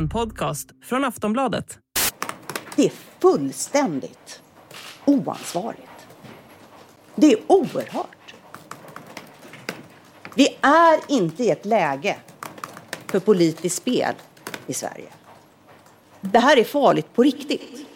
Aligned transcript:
En 0.00 0.08
podcast 0.08 0.70
från 0.82 1.04
Aftonbladet. 1.04 1.78
Det 2.76 2.84
är 2.84 2.92
fullständigt 3.20 4.42
oansvarigt. 5.04 6.06
Det 7.14 7.32
är 7.32 7.38
oerhört. 7.46 8.34
Vi 10.34 10.56
är 10.60 11.00
inte 11.08 11.44
i 11.44 11.50
ett 11.50 11.64
läge 11.64 12.16
för 13.06 13.20
politiskt 13.20 13.76
spel 13.76 14.14
i 14.66 14.74
Sverige. 14.74 15.08
Det 16.20 16.38
här 16.38 16.56
är 16.56 16.64
farligt 16.64 17.14
på 17.14 17.22
riktigt. 17.22 17.86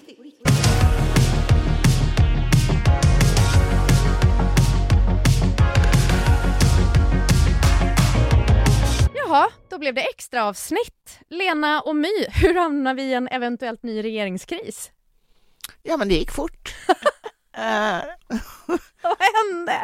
Jaha, 9.35 9.49
då 9.69 9.79
blev 9.79 9.95
det 9.95 10.01
extra 10.01 10.45
avsnitt. 10.45 11.19
Lena 11.29 11.81
och 11.81 11.97
My, 11.97 12.27
hur 12.29 12.55
hamnar 12.55 12.95
vi 12.95 13.03
i 13.03 13.15
en 13.15 13.29
eventuellt 13.29 13.83
ny 13.83 14.03
regeringskris? 14.03 14.91
Ja, 15.83 15.97
men 15.97 16.09
det 16.09 16.15
gick 16.15 16.31
fort. 16.31 16.75
Eh, 17.57 18.03
Vad 19.03 19.17
hände? 19.21 19.81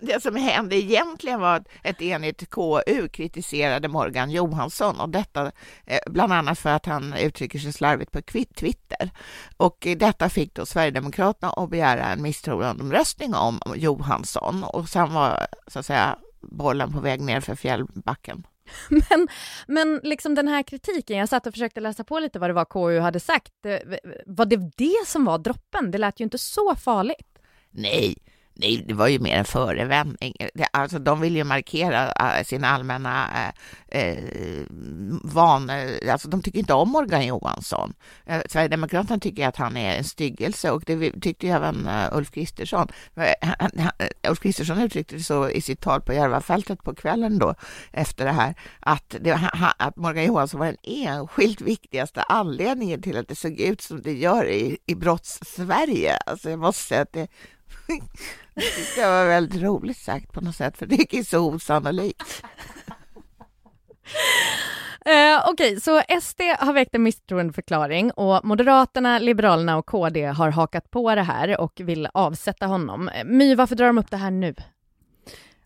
det 0.00 0.22
som 0.22 0.36
hände 0.36 0.76
egentligen 0.76 1.40
var 1.40 1.56
att 1.56 1.68
ett 1.82 2.02
enigt 2.02 2.50
KU 2.50 3.08
kritiserade 3.08 3.88
Morgan 3.88 4.30
Johansson 4.30 5.00
och 5.00 5.08
detta 5.08 5.52
eh, 5.86 5.98
bland 6.06 6.32
annat 6.32 6.58
för 6.58 6.70
att 6.70 6.86
han 6.86 7.14
uttrycker 7.14 7.58
sig 7.58 7.72
slarvigt 7.72 8.12
på 8.12 8.22
Twitter. 8.56 9.10
Och 9.56 9.86
detta 9.96 10.28
fick 10.28 10.54
då 10.54 10.66
Sverigedemokraterna 10.66 11.52
att 11.52 11.70
begära 11.70 12.04
en 12.04 12.22
misstroendeomröstning 12.22 13.34
om 13.34 13.60
Johansson 13.76 14.64
och 14.64 14.88
sen 14.88 15.12
var 15.12 15.46
så 15.66 15.78
att 15.78 15.86
säga 15.86 16.18
bollen 16.40 16.92
på 16.92 17.00
väg 17.00 17.20
ner 17.20 17.40
för 17.40 17.54
fjällbacken. 17.54 18.46
Men, 18.88 19.28
men 19.66 20.00
liksom 20.02 20.34
den 20.34 20.48
här 20.48 20.62
kritiken, 20.62 21.18
jag 21.18 21.28
satt 21.28 21.46
och 21.46 21.52
försökte 21.52 21.80
läsa 21.80 22.04
på 22.04 22.18
lite 22.18 22.38
vad 22.38 22.50
det 22.50 22.54
var 22.54 22.64
KU 22.64 22.98
hade 22.98 23.20
sagt. 23.20 23.66
Eh, 23.66 23.78
var 24.26 24.46
det 24.46 24.70
det 24.76 25.06
som 25.06 25.24
var 25.24 25.38
droppen? 25.38 25.90
Det 25.90 25.98
lät 25.98 26.20
ju 26.20 26.24
inte 26.24 26.38
så 26.38 26.74
farligt. 26.74 27.38
Nej, 27.70 28.16
nej, 28.58 28.84
det 28.88 28.94
var 28.94 29.08
ju 29.08 29.18
mer 29.18 29.36
en 29.36 29.44
förevändning. 29.44 30.34
Alltså, 30.70 30.98
de 30.98 31.20
vill 31.20 31.36
ju 31.36 31.44
markera 31.44 32.12
äh, 32.12 32.44
sin 32.44 32.64
allmänna 32.64 33.28
eh, 33.88 34.00
äh, 34.00 34.18
äh 34.18 34.66
vanor. 35.22 36.10
Alltså, 36.10 36.28
de 36.28 36.42
tycker 36.42 36.58
inte 36.58 36.74
om 36.74 36.88
Morgan 36.88 37.26
Johansson. 37.26 37.94
Äh, 38.26 38.40
Sverigedemokraterna 38.48 39.18
tycker 39.18 39.48
att 39.48 39.56
han 39.56 39.76
är 39.76 39.96
en 39.96 40.04
styggelse 40.04 40.70
och 40.70 40.82
det 40.86 41.20
tyckte 41.20 41.46
ju 41.46 41.52
även 41.52 41.88
Ulf 42.12 42.30
Kristersson. 42.30 42.88
Ulf 44.28 44.40
Kristersson 44.40 44.80
uttryckte 44.80 45.16
det 45.16 45.22
så 45.22 45.50
i 45.50 45.60
sitt 45.60 45.80
tal 45.80 46.00
på 46.00 46.12
Järvafältet 46.12 46.82
på 46.82 46.94
kvällen 46.94 47.38
då 47.38 47.54
efter 47.92 48.24
det 48.24 48.32
här 48.32 48.54
att, 48.80 49.14
det, 49.20 49.50
att 49.78 49.96
Morgan 49.96 50.24
Johansson 50.24 50.60
var 50.60 50.66
den 50.66 50.76
enskilt 50.82 51.60
viktigaste 51.60 52.22
anledningen 52.22 53.02
till 53.02 53.16
att 53.16 53.28
det 53.28 53.34
såg 53.34 53.60
ut 53.60 53.80
som 53.80 54.02
det 54.02 54.12
gör 54.12 54.48
i, 54.48 54.78
i 54.86 54.94
brotts-Sverige. 54.94 56.16
Alltså 56.26 56.50
jag 56.50 56.58
måste 56.58 56.82
säga 56.82 57.02
att 57.02 57.12
det 57.12 57.28
det 58.96 59.06
var 59.06 59.26
väldigt 59.26 59.62
roligt 59.62 59.96
sagt 59.96 60.32
på 60.32 60.40
något 60.40 60.56
sätt, 60.56 60.78
för 60.78 60.86
det 60.86 61.14
är 61.14 61.22
så 61.22 61.38
osannolikt. 61.38 62.42
Eh, 65.04 65.42
Okej, 65.48 65.68
okay, 65.68 65.80
så 65.80 66.20
SD 66.20 66.40
har 66.58 66.72
väckt 66.72 66.94
en 66.94 67.02
misstroendeförklaring 67.02 68.10
och 68.10 68.44
Moderaterna, 68.44 69.18
Liberalerna 69.18 69.76
och 69.76 69.86
KD 69.86 70.24
har 70.26 70.50
hakat 70.50 70.90
på 70.90 71.14
det 71.14 71.22
här 71.22 71.60
och 71.60 71.80
vill 71.84 72.08
avsätta 72.14 72.66
honom. 72.66 73.08
Eh, 73.08 73.24
My, 73.24 73.54
varför 73.54 73.76
drar 73.76 73.86
de 73.86 73.98
upp 73.98 74.10
det 74.10 74.16
här 74.16 74.30
nu? 74.30 74.54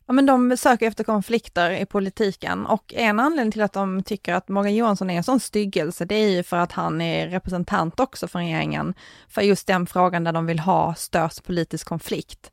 Ja, 0.06 0.12
men 0.12 0.27
de 0.27 0.56
söker 0.56 0.86
efter 0.86 1.05
konflikter 1.05 1.70
i 1.70 1.86
politiken 1.86 2.67
och 2.67 2.95
en 2.95 3.20
anledning 3.20 3.53
till 3.53 3.62
att 3.62 3.72
de 3.72 4.03
tycker 4.03 4.34
att 4.34 4.48
Morgan 4.48 4.75
Johansson 4.75 5.11
är 5.11 5.17
en 5.17 5.25
sån 5.25 5.41
styggelse, 5.41 6.05
det 6.05 6.14
är 6.14 6.28
ju 6.28 6.42
för 6.42 6.56
att 6.56 6.72
han 6.72 7.00
är 7.00 7.28
representant 7.28 8.00
också 8.00 8.28
för 8.28 8.39
regeringen 8.39 8.95
för 9.29 9.42
just 9.42 9.67
den 9.67 9.86
frågan 9.86 10.24
där 10.24 10.33
de 10.33 10.46
vill 10.46 10.58
ha 10.58 10.95
störst 10.95 11.45
politisk 11.45 11.89
konflikt. 11.89 12.52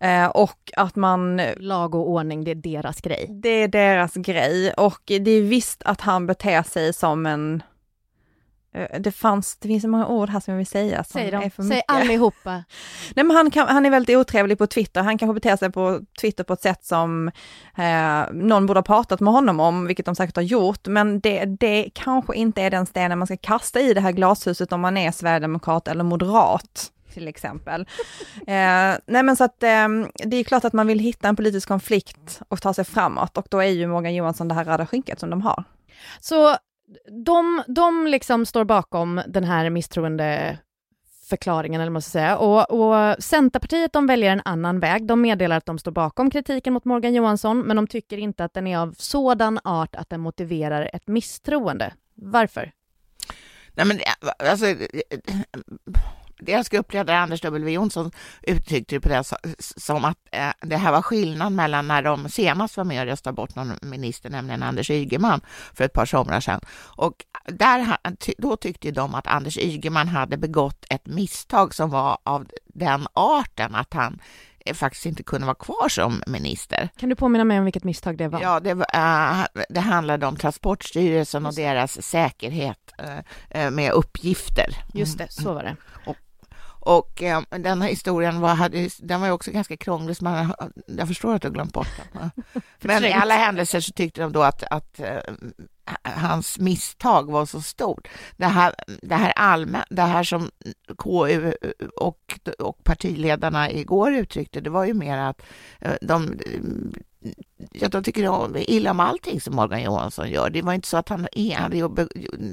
Eh, 0.00 0.26
och 0.26 0.72
att 0.76 0.96
man... 0.96 1.40
Lag 1.56 1.94
och 1.94 2.10
ordning, 2.10 2.44
det 2.44 2.50
är 2.50 2.54
deras 2.54 3.00
grej. 3.00 3.26
Det 3.30 3.48
är 3.48 3.68
deras 3.68 4.14
grej 4.14 4.72
och 4.72 5.02
det 5.06 5.30
är 5.30 5.42
visst 5.42 5.82
att 5.84 6.00
han 6.00 6.26
beter 6.26 6.62
sig 6.62 6.92
som 6.92 7.26
en 7.26 7.62
det, 8.98 9.12
fanns, 9.12 9.56
det 9.56 9.68
finns 9.68 9.82
så 9.82 9.88
många 9.88 10.06
ord 10.06 10.28
här 10.28 10.40
som 10.40 10.52
jag 10.52 10.58
vill 10.58 10.66
säga. 10.66 11.04
Som 11.04 11.20
Säg 11.20 11.30
dem, 11.30 11.42
är 11.42 11.50
för 11.50 11.62
säg 11.62 11.82
allihopa. 11.88 12.50
Nej, 13.14 13.24
men 13.24 13.30
han, 13.30 13.50
kan, 13.50 13.68
han 13.68 13.86
är 13.86 13.90
väldigt 13.90 14.16
otrevlig 14.16 14.58
på 14.58 14.66
Twitter. 14.66 15.02
Han 15.02 15.18
kanske 15.18 15.34
beter 15.34 15.56
sig 15.56 15.72
på 15.72 16.00
Twitter 16.20 16.44
på 16.44 16.52
ett 16.52 16.62
sätt 16.62 16.84
som 16.84 17.30
eh, 17.76 18.32
någon 18.32 18.66
borde 18.66 18.78
ha 18.78 18.84
pratat 18.84 19.20
med 19.20 19.32
honom 19.32 19.60
om, 19.60 19.86
vilket 19.86 20.06
de 20.06 20.14
säkert 20.14 20.36
har 20.36 20.42
gjort. 20.42 20.86
Men 20.86 21.20
det, 21.20 21.44
det 21.44 21.90
kanske 21.94 22.34
inte 22.36 22.62
är 22.62 22.70
den 22.70 22.86
stenen 22.86 23.18
man 23.18 23.26
ska 23.26 23.36
kasta 23.36 23.80
i 23.80 23.94
det 23.94 24.00
här 24.00 24.12
glashuset 24.12 24.72
om 24.72 24.80
man 24.80 24.96
är 24.96 25.12
sverigedemokrat 25.12 25.88
eller 25.88 26.04
moderat 26.04 26.92
till 27.14 27.28
exempel. 27.28 27.80
eh, 28.46 28.94
nej 29.06 29.22
men 29.22 29.36
så 29.36 29.44
att 29.44 29.62
eh, 29.62 29.88
det 30.14 30.36
är 30.36 30.44
klart 30.44 30.64
att 30.64 30.72
man 30.72 30.86
vill 30.86 30.98
hitta 30.98 31.28
en 31.28 31.36
politisk 31.36 31.68
konflikt 31.68 32.40
och 32.48 32.62
ta 32.62 32.74
sig 32.74 32.84
framåt 32.84 33.36
och 33.36 33.46
då 33.50 33.58
är 33.58 33.68
ju 33.68 33.86
Morgan 33.86 34.14
Johansson 34.14 34.48
det 34.48 34.54
här 34.54 34.64
röda 34.64 34.86
skynket 34.86 35.20
som 35.20 35.30
de 35.30 35.42
har. 35.42 35.64
Så 36.20 36.56
de, 37.24 37.62
de 37.66 38.06
liksom 38.06 38.46
står 38.46 38.64
bakom 38.64 39.20
den 39.26 39.44
här 39.44 39.70
misstroendeförklaringen, 39.70 41.80
eller 41.80 41.90
måste 41.90 42.10
säga. 42.10 42.38
Och, 42.38 42.70
och 42.70 43.24
Centerpartiet 43.24 43.92
de 43.92 44.06
väljer 44.06 44.32
en 44.32 44.42
annan 44.44 44.80
väg. 44.80 45.06
De 45.06 45.20
meddelar 45.20 45.56
att 45.56 45.66
de 45.66 45.78
står 45.78 45.92
bakom 45.92 46.30
kritiken 46.30 46.72
mot 46.72 46.84
Morgan 46.84 47.14
Johansson, 47.14 47.60
men 47.60 47.76
de 47.76 47.86
tycker 47.86 48.18
inte 48.18 48.44
att 48.44 48.54
den 48.54 48.66
är 48.66 48.78
av 48.78 48.94
sådan 48.98 49.60
art 49.64 49.96
att 49.96 50.10
den 50.10 50.20
motiverar 50.20 50.90
ett 50.92 51.08
misstroende. 51.08 51.94
Varför? 52.14 52.72
Nej, 53.74 53.86
men 53.86 53.96
eh, 53.96 54.50
alltså, 54.50 54.66
eh, 54.66 54.74
eh, 54.74 55.18
deras 56.38 56.68
gruppledare 56.68 57.18
Anders 57.18 57.40
W 57.40 57.72
Jonsson 57.72 58.10
uttryckte 58.42 58.94
det 58.94 59.00
på 59.00 59.08
det 59.08 59.24
som 59.58 60.04
att 60.04 60.18
eh, 60.30 60.50
det 60.60 60.76
här 60.76 60.92
var 60.92 61.02
skillnad 61.02 61.52
mellan 61.52 61.88
när 61.88 62.02
de 62.02 62.28
senast 62.28 62.76
var 62.76 62.84
med 62.84 63.00
och 63.00 63.06
röstade 63.06 63.34
bort 63.34 63.54
någon 63.54 63.72
minister, 63.82 64.30
nämligen 64.30 64.62
Anders 64.62 64.90
Ygeman 64.90 65.40
för 65.74 65.84
ett 65.84 65.92
par 65.92 66.06
somrar 66.06 66.40
sedan. 66.40 66.60
Och 66.78 67.24
där, 67.44 67.96
då 68.38 68.56
tyckte 68.56 68.90
de 68.90 69.14
att 69.14 69.26
Anders 69.26 69.58
Ygeman 69.58 70.08
hade 70.08 70.36
begått 70.36 70.84
ett 70.90 71.06
misstag 71.06 71.74
som 71.74 71.90
var 71.90 72.18
av 72.24 72.46
den 72.66 73.06
arten 73.12 73.74
att 73.74 73.94
han 73.94 74.20
eh, 74.58 74.74
faktiskt 74.74 75.06
inte 75.06 75.22
kunde 75.22 75.46
vara 75.46 75.54
kvar 75.54 75.88
som 75.88 76.22
minister. 76.26 76.88
Kan 76.96 77.08
du 77.08 77.14
påminna 77.14 77.44
mig 77.44 77.58
om 77.58 77.64
vilket 77.64 77.84
misstag 77.84 78.18
det 78.18 78.28
var? 78.28 78.40
Ja, 78.40 78.60
det, 78.60 78.72
uh, 78.72 79.64
det 79.68 79.80
handlade 79.80 80.26
om 80.26 80.36
Transportstyrelsen 80.36 81.46
och 81.46 81.54
deras 81.54 82.02
säkerhet 82.02 82.92
uh, 83.54 83.70
med 83.70 83.92
uppgifter. 83.92 84.76
Just 84.94 85.18
det, 85.18 85.32
så 85.32 85.54
var 85.54 85.62
det. 85.62 85.76
Och, 86.06 86.16
och 86.86 87.22
eh, 87.22 87.42
den 87.50 87.82
här 87.82 87.88
historien 87.88 88.40
var, 88.40 88.54
hade, 88.54 88.88
den 88.98 89.20
var 89.20 89.26
ju 89.26 89.32
också 89.32 89.50
ganska 89.50 89.76
krånglig, 89.76 90.16
så 90.16 90.24
man, 90.24 90.54
jag 90.86 91.08
förstår 91.08 91.34
att 91.34 91.42
du 91.42 91.48
har 91.48 91.54
glömt 91.54 91.72
bort 91.72 91.88
den. 92.12 92.30
Men 92.80 93.04
i 93.04 93.12
alla 93.12 93.34
händelser 93.34 93.80
så 93.80 93.92
tyckte 93.92 94.20
de 94.20 94.32
då 94.32 94.42
att, 94.42 94.62
att 94.62 95.00
eh, 95.00 95.18
hans 96.02 96.58
misstag 96.58 97.30
var 97.30 97.46
så 97.46 97.60
stort. 97.60 98.08
Det 98.36 98.46
här, 98.46 98.74
det 99.02 99.14
här, 99.14 99.30
allmän, 99.30 99.82
det 99.90 100.02
här 100.02 100.22
som 100.22 100.50
KU 100.98 101.52
och, 101.96 102.38
och 102.58 102.84
partiledarna 102.84 103.70
igår 103.70 104.14
uttryckte, 104.14 104.60
det 104.60 104.70
var 104.70 104.84
ju 104.84 104.94
mer 104.94 105.18
att 105.18 105.42
eh, 105.80 105.94
de 106.00 106.38
de 107.90 108.02
tycker 108.02 108.70
illa 108.70 108.90
om 108.90 109.00
allting 109.00 109.40
som 109.40 109.56
Morgan 109.56 109.82
Johansson 109.82 110.30
gör. 110.30 110.50
Det 110.50 110.62
var 110.62 110.72
inte 110.72 110.88
så 110.88 110.96
att 110.96 111.08
han 111.08 111.26
hade 111.56 111.88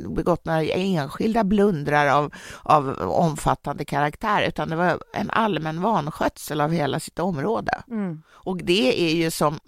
begått 0.09 0.45
några 0.45 0.63
enskilda 0.63 1.43
blundrar 1.43 2.07
av, 2.07 2.33
av 2.63 3.11
omfattande 3.11 3.85
karaktär, 3.85 4.47
utan 4.47 4.69
det 4.69 4.75
var 4.75 4.99
en 5.13 5.29
allmän 5.29 5.81
vanskötsel 5.81 6.61
av 6.61 6.71
hela 6.71 6.99
sitt 6.99 7.19
område. 7.19 7.83
Mm. 7.87 8.21
Och 8.45 8.57
det 8.57 9.11
är 9.11 9.15
ju 9.15 9.31
som 9.31 9.59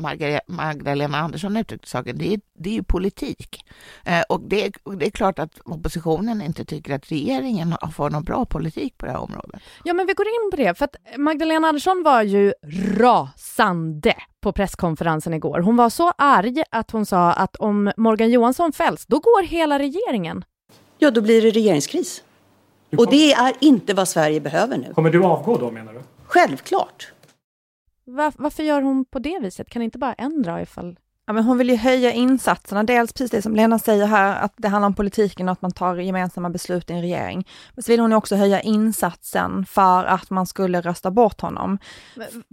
Magdalena 0.48 1.18
Andersson 1.18 1.58
uttryckte 1.58 1.90
saken, 1.90 2.18
det 2.18 2.34
är, 2.34 2.40
det 2.54 2.70
är 2.70 2.74
ju 2.74 2.84
politik. 2.84 3.66
Eh, 4.06 4.22
och 4.30 4.42
det, 4.42 4.72
det, 5.00 5.06
är 5.06 5.12
klart 5.12 5.40
att 5.40 5.60
oppositionen 5.66 6.42
inte 6.42 6.66
tycker 6.66 6.96
att 6.96 7.12
regeringen 7.12 7.76
får 7.94 8.10
någon 8.10 8.24
bra 8.24 8.46
politik 8.46 8.98
på 8.98 9.06
det 9.06 9.12
här 9.12 9.20
området. 9.20 9.62
Ja, 9.84 9.94
men 9.94 10.08
vi 10.08 10.14
går 10.14 10.28
in 10.28 10.52
på 10.52 10.58
det, 10.58 10.78
för 10.78 10.86
att 10.86 10.96
Magdalena 11.18 11.68
Andersson 11.68 12.04
var 12.04 12.22
ju 12.22 12.54
rasande 12.98 14.16
på 14.46 14.52
presskonferensen 14.54 15.25
igår. 15.34 15.60
Hon 15.60 15.76
var 15.76 15.90
så 15.90 16.12
arg 16.18 16.64
att 16.72 16.92
hon 16.92 17.06
sa 17.06 17.32
att 17.32 17.56
om 17.56 17.92
Morgan 17.98 18.30
Johansson 18.30 18.72
fälls, 18.72 19.06
då 19.06 19.20
går 19.20 19.44
hela 19.44 19.80
regeringen. 19.80 20.46
Ja, 20.98 21.12
då 21.12 21.22
blir 21.22 21.42
det 21.42 21.50
regeringskris. 21.50 22.24
Och 22.98 23.10
det 23.10 23.34
är 23.34 23.54
inte 23.60 23.94
vad 23.94 24.08
Sverige 24.08 24.42
behöver 24.42 24.78
nu. 24.78 24.94
Kommer 24.94 25.10
du 25.10 25.24
avgå 25.24 25.58
då, 25.58 25.72
menar 25.72 25.94
du? 25.94 26.02
Självklart. 26.26 27.12
Var, 28.06 28.34
varför 28.38 28.64
gör 28.64 28.82
hon 28.82 29.06
på 29.06 29.20
det 29.20 29.40
viset? 29.40 29.70
Kan 29.70 29.82
inte 29.82 29.98
bara 29.98 30.14
en 30.14 30.42
dra 30.42 30.62
ifall... 30.62 31.00
Ja, 31.28 31.34
men 31.34 31.44
hon 31.44 31.58
vill 31.58 31.70
ju 31.70 31.76
höja 31.76 32.12
insatserna, 32.12 32.84
dels 32.84 33.14
precis 33.14 33.32
det 33.32 33.42
som 33.42 33.56
Lena 33.56 33.80
säger 33.80 34.06
här, 34.06 34.44
att 34.44 34.54
det 34.58 34.68
handlar 34.68 34.88
om 34.88 34.94
politiken 34.94 35.50
och 35.50 35.52
att 35.52 35.62
man 35.62 35.72
tar 35.72 35.96
gemensamma 35.96 36.50
beslut 36.50 36.90
i 36.90 36.94
en 36.94 37.02
regering. 37.02 37.48
Men 37.74 37.84
så 37.84 37.92
vill 37.92 38.00
hon 38.00 38.12
ju 38.12 38.18
också 38.18 38.36
höja 38.36 38.62
insatsen 38.62 39.66
för 39.66 40.06
att 40.06 40.30
man 40.30 40.46
skulle 40.46 40.82
rösta 40.82 41.12
bort 41.12 41.42
honom. 41.42 41.78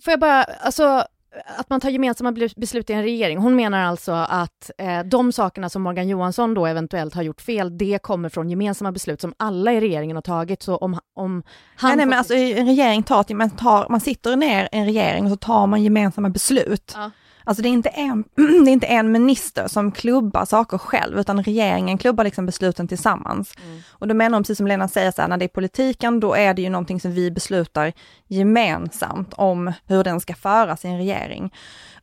Får 0.05 0.11
jag 0.11 0.21
bara, 0.21 0.43
alltså 0.43 1.05
att 1.47 1.71
man 1.71 1.81
tar 1.81 1.91
gemensamma 1.91 2.33
beslut 2.57 2.91
i 2.91 2.93
en 2.93 3.03
regering. 3.03 3.39
Hon 3.39 3.57
menar 3.57 3.85
alltså 3.85 4.13
att 4.13 4.71
eh, 4.79 5.01
de 5.01 5.33
sakerna 5.33 5.69
som 5.69 5.83
Morgan 5.83 6.09
Johansson 6.09 6.55
då 6.55 6.67
eventuellt 6.67 7.15
har 7.15 7.23
gjort 7.23 7.41
fel, 7.41 7.79
det 7.79 7.99
kommer 8.03 8.29
från 8.29 8.51
gemensamma 8.51 8.93
beslut 8.93 9.21
som 9.21 9.35
alla 9.37 9.73
i 9.73 9.81
regeringen 9.81 10.17
har 10.17 10.23
tagit. 10.23 10.63
Så 10.63 10.77
om, 10.77 10.99
om 11.17 11.43
han... 11.77 11.89
Nej, 11.89 11.97
nej 11.97 12.07
men 12.07 12.19
alltså 12.19 12.35
en 12.35 12.67
regering 12.67 13.03
tar, 13.03 13.35
man, 13.35 13.51
tar, 13.51 13.87
man 13.89 14.01
sitter 14.01 14.37
ner 14.37 14.65
i 14.65 14.79
en 14.79 14.85
regering 14.85 15.25
och 15.25 15.31
så 15.31 15.37
tar 15.37 15.67
man 15.67 15.83
gemensamma 15.83 16.29
beslut. 16.29 16.93
Ja. 16.97 17.11
Alltså 17.45 17.63
det 17.63 17.69
är, 17.69 17.71
inte 17.71 17.89
en, 17.89 18.25
det 18.35 18.71
är 18.71 18.73
inte 18.73 18.87
en 18.87 19.13
minister 19.13 19.69
som 19.69 19.93
klubbar 19.93 20.45
saker 20.45 20.79
själv, 20.79 21.19
utan 21.19 21.45
regeringen 21.45 21.99
klubbar 21.99 22.25
liksom 22.25 22.47
besluten 22.47 22.89
tillsammans. 22.89 23.55
Mm. 23.65 23.81
Och 23.91 24.09
då 24.09 24.15
menar 24.15 24.37
hon, 24.37 24.43
precis 24.43 24.57
som 24.57 24.67
Lena 24.67 24.89
säger, 24.89 25.11
så 25.11 25.23
här, 25.23 25.29
när 25.29 25.37
det 25.37 25.45
är 25.45 25.49
politiken, 25.49 26.21
då 26.21 26.35
är 26.35 26.55
det 26.55 26.63
ju 26.63 26.69
någonting 26.69 27.01
som 27.01 27.13
vi 27.13 27.31
beslutar 27.31 27.93
gemensamt 28.29 29.35
om 29.35 29.73
hur 29.87 30.05
den 30.05 30.21
ska 30.21 30.35
föras 30.35 30.85
i 30.85 30.89
en 30.89 30.99
regering. 30.99 31.55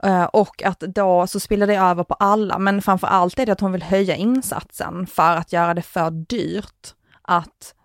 Uh, 0.06 0.24
och 0.24 0.63
att 0.63 0.80
då 0.80 1.27
så 1.27 1.39
spiller 1.39 1.68
det 1.68 1.75
över 1.75 2.03
på 2.03 2.13
alla, 2.13 2.59
men 2.59 2.81
framför 2.81 3.07
allt 3.07 3.39
är 3.39 3.45
det 3.45 3.51
att 3.51 3.62
hon 3.62 3.71
vill 3.71 3.83
höja 3.83 4.15
insatsen 4.15 5.07
för 5.07 5.36
att 5.36 5.53
göra 5.53 5.74
det 5.74 5.81
för 5.81 6.12
dyrt 6.12 6.94
att 7.21 7.75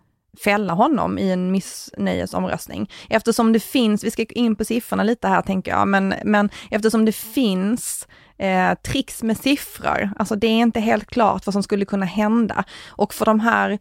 fälla 0.43 0.73
honom 0.73 1.17
i 1.17 1.31
en 1.31 1.51
missnöjesomröstning. 1.51 2.89
Eftersom 3.09 3.53
det 3.53 3.59
finns, 3.59 4.03
vi 4.03 4.11
ska 4.11 4.25
in 4.25 4.55
på 4.55 4.65
siffrorna 4.65 5.03
lite 5.03 5.27
här 5.27 5.41
tänker 5.41 5.71
jag, 5.71 5.87
men, 5.87 6.13
men 6.23 6.49
eftersom 6.71 7.05
det 7.05 7.11
finns 7.11 8.07
eh, 8.37 8.73
tricks 8.73 9.23
med 9.23 9.37
siffror, 9.37 10.09
alltså 10.17 10.35
det 10.35 10.47
är 10.47 10.59
inte 10.59 10.79
helt 10.79 11.05
klart 11.05 11.45
vad 11.45 11.53
som 11.53 11.63
skulle 11.63 11.85
kunna 11.85 12.05
hända. 12.05 12.63
Och 12.87 13.13
för 13.13 13.25
de 13.25 13.39
här 13.39 13.79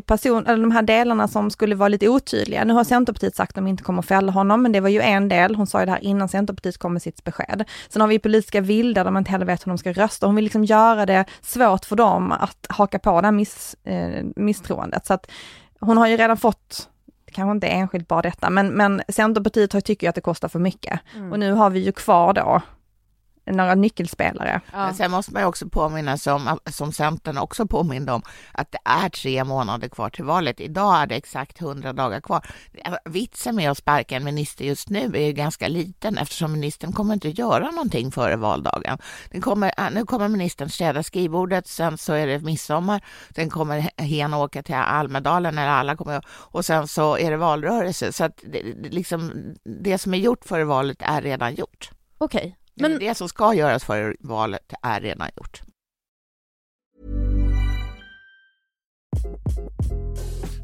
person, 0.00 0.46
eller 0.46 0.62
de 0.62 0.70
här 0.70 0.82
delarna 0.82 1.28
som 1.28 1.50
skulle 1.50 1.74
vara 1.74 1.88
lite 1.88 2.08
otydliga. 2.08 2.64
Nu 2.64 2.72
har 2.72 2.84
Centerpartiet 2.84 3.36
sagt 3.36 3.50
att 3.50 3.54
de 3.54 3.66
inte 3.66 3.82
kommer 3.82 3.98
att 3.98 4.06
fälla 4.06 4.32
honom, 4.32 4.62
men 4.62 4.72
det 4.72 4.80
var 4.80 4.88
ju 4.88 5.00
en 5.00 5.28
del. 5.28 5.54
Hon 5.54 5.66
sa 5.66 5.80
ju 5.80 5.86
det 5.86 5.92
här 5.92 6.04
innan 6.04 6.28
Centerpartiet 6.28 6.78
kom 6.78 6.92
med 6.92 7.02
sitt 7.02 7.24
besked. 7.24 7.64
Sen 7.88 8.00
har 8.00 8.08
vi 8.08 8.18
politiska 8.18 8.60
vilda 8.60 9.04
där 9.04 9.10
man 9.10 9.20
inte 9.20 9.30
heller 9.30 9.46
vet 9.46 9.66
hur 9.66 9.70
de 9.70 9.78
ska 9.78 9.92
rösta. 9.92 10.26
Hon 10.26 10.34
vill 10.34 10.44
liksom 10.44 10.64
göra 10.64 11.06
det 11.06 11.24
svårt 11.40 11.84
för 11.84 11.96
dem 11.96 12.32
att 12.32 12.66
haka 12.68 12.98
på 12.98 13.20
det 13.20 13.26
här 13.26 13.32
miss, 13.32 13.76
eh, 13.84 14.24
misstroendet. 14.36 15.06
Så 15.06 15.14
att 15.14 15.30
hon 15.82 15.96
har 15.96 16.06
ju 16.06 16.16
redan 16.16 16.36
fått 16.36 16.88
kanske 17.32 17.52
inte 17.52 17.66
enskilt 17.66 18.08
bara 18.08 18.22
detta, 18.22 18.50
men, 18.50 18.68
men 18.68 19.02
Centerpartiet 19.08 19.84
tycker 19.84 20.06
ju 20.06 20.08
att 20.08 20.14
det 20.14 20.20
kostar 20.20 20.48
för 20.48 20.58
mycket. 20.58 21.00
Mm. 21.16 21.32
Och 21.32 21.38
nu 21.38 21.52
har 21.52 21.70
vi 21.70 21.80
ju 21.80 21.92
kvar 21.92 22.32
då 22.32 22.62
några 23.46 23.74
nyckelspelare. 23.74 24.60
Ja. 24.72 24.78
Men 24.78 24.94
sen 24.94 25.10
måste 25.10 25.32
man 25.32 25.42
ju 25.42 25.48
också 25.48 25.68
påminna 25.68 26.18
sig 26.18 26.32
om, 26.32 26.58
som 26.70 26.92
Centern 26.92 27.38
också 27.38 27.66
påminde 27.66 28.12
om, 28.12 28.22
att 28.52 28.72
det 28.72 28.78
är 28.84 29.08
tre 29.08 29.44
månader 29.44 29.88
kvar 29.88 30.10
till 30.10 30.24
valet. 30.24 30.60
Idag 30.60 31.02
är 31.02 31.06
det 31.06 31.14
exakt 31.14 31.58
hundra 31.58 31.92
dagar 31.92 32.20
kvar. 32.20 32.46
Vitsen 33.04 33.56
med 33.56 33.70
att 33.70 33.78
sparka 33.78 34.16
en 34.16 34.24
minister 34.24 34.64
just 34.64 34.90
nu 34.90 35.12
är 35.14 35.26
ju 35.26 35.32
ganska 35.32 35.68
liten 35.68 36.18
eftersom 36.18 36.52
ministern 36.52 36.92
kommer 36.92 37.14
inte 37.14 37.28
göra 37.28 37.70
någonting 37.70 38.12
före 38.12 38.36
valdagen. 38.36 38.98
Den 39.30 39.40
kommer, 39.40 39.90
nu 39.90 40.06
kommer 40.06 40.28
ministern 40.28 40.68
städa 40.68 41.02
skrivbordet, 41.02 41.66
sen 41.66 41.98
så 41.98 42.12
är 42.12 42.26
det 42.26 42.38
midsommar, 42.38 43.04
sen 43.34 43.50
kommer 43.50 43.90
hen 44.02 44.34
åka 44.34 44.62
till 44.62 44.74
Almedalen, 44.74 45.58
eller 45.58 45.70
alla 45.70 45.96
kommer, 45.96 46.24
och 46.28 46.64
sen 46.64 46.88
så 46.88 47.18
är 47.18 47.30
det 47.30 47.36
valrörelse. 47.36 48.12
Så 48.12 48.24
att 48.24 48.40
det, 48.52 48.62
liksom, 48.90 49.32
det 49.64 49.98
som 49.98 50.14
är 50.14 50.18
gjort 50.18 50.44
före 50.44 50.64
valet 50.64 50.96
är 51.00 51.22
redan 51.22 51.54
gjort. 51.54 51.90
Okej. 52.18 52.56
Men 52.74 52.98
det 52.98 53.14
som 53.14 53.28
ska 53.28 53.54
göras 53.54 53.84
för 53.84 54.16
valet 54.20 54.72
är 54.82 55.00
redan 55.00 55.28
gjort. 55.36 55.62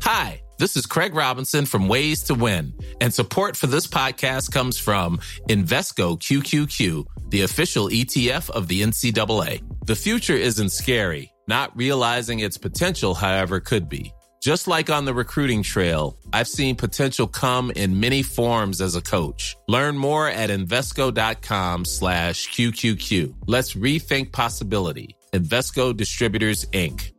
Hi, 0.04 0.40
this 0.58 0.76
is 0.76 0.86
Craig 0.86 1.14
Robinson 1.14 1.66
from 1.66 1.88
Ways 1.88 2.22
to 2.24 2.34
Win, 2.34 2.72
and 3.00 3.12
support 3.14 3.56
for 3.56 3.66
this 3.66 3.86
podcast 3.86 4.52
comes 4.52 4.78
from 4.78 5.18
Invesco 5.48 6.18
QQQ, 6.18 7.04
the 7.30 7.42
official 7.42 7.88
ETF 7.90 8.50
of 8.50 8.68
the 8.68 8.82
NCAA. 8.82 9.60
The 9.86 9.96
future 9.96 10.36
isn't 10.36 10.70
scary. 10.70 11.30
Not 11.46 11.76
realizing 11.76 12.40
its 12.40 12.58
potential, 12.58 13.14
however, 13.14 13.60
could 13.60 13.88
be. 13.88 14.12
Just 14.40 14.68
like 14.68 14.88
on 14.88 15.04
the 15.04 15.14
recruiting 15.14 15.62
trail, 15.62 16.16
I've 16.32 16.48
seen 16.48 16.76
potential 16.76 17.26
come 17.26 17.72
in 17.76 18.00
many 18.00 18.22
forms 18.22 18.80
as 18.80 18.96
a 18.96 19.02
coach. 19.02 19.56
Learn 19.66 19.98
more 19.98 20.28
at 20.28 20.50
Invesco.com 20.50 21.84
slash 21.84 22.48
QQQ. 22.48 23.34
Let's 23.46 23.74
rethink 23.74 24.32
possibility. 24.32 25.16
Investco 25.32 25.96
Distributors, 25.96 26.64
Inc. 26.72 27.12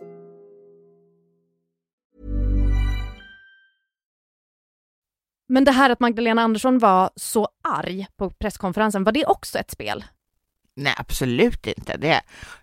Men 5.51 5.63
det 5.63 5.71
här 5.71 5.89
att 5.89 5.99
Magdalena 5.99 6.41
Andersson 6.41 6.79
var 6.79 7.09
så 7.15 7.47
arg 7.67 8.07
på 8.17 8.29
presskonferensen, 8.29 9.03
var 9.03 9.11
det 9.11 9.25
också 9.25 9.59
ett 9.59 9.71
spel? 9.71 10.03
Nej, 10.79 10.93
absolut 10.97 11.67
inte. 11.67 11.97
Det, 11.97 12.21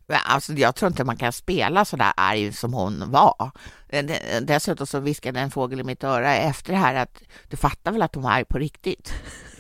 alltså, 0.09 0.53
jag 0.53 0.75
tror 0.75 0.91
inte 0.91 1.05
man 1.05 1.17
kan 1.17 1.33
spela 1.33 1.85
så 1.85 1.97
där 1.97 2.13
arg 2.17 2.53
som 2.53 2.75
hon 2.75 3.11
var. 3.11 3.51
Dessutom 4.41 4.87
så 4.87 5.01
viskade 5.01 5.41
en 5.41 5.51
fågel 5.51 5.81
i 5.81 5.85
mitt 5.85 6.05
öra 6.05 6.37
efter 6.37 6.73
det 6.73 6.79
här 6.79 6.95
att 6.95 7.23
du 7.49 7.57
fattar 7.57 7.93
väl 7.93 8.03
att 8.03 8.15
hon 8.15 8.25
var 8.25 8.31
arg 8.31 8.45
på 8.45 8.59
riktigt? 8.59 9.13